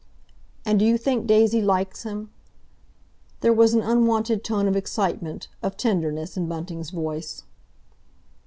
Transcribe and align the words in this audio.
"And 0.65 0.79
do 0.79 0.85
you 0.85 0.97
think 0.97 1.27
Daisy 1.27 1.61
likes 1.61 2.01
him?" 2.01 2.31
There 3.41 3.53
was 3.53 3.75
an 3.75 3.83
unwonted 3.83 4.43
tone 4.43 4.67
of 4.67 4.75
excitement, 4.75 5.47
of 5.61 5.77
tenderness, 5.77 6.35
in 6.35 6.47
Bunting's 6.47 6.89
voice. 6.89 7.43